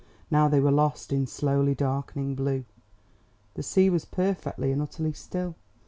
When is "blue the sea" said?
2.33-3.87